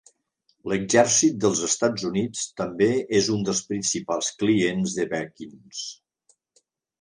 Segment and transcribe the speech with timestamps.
[0.69, 2.87] L'Exèrcit dels Estats Units també
[3.19, 5.85] és un dels principals clients de Bekins.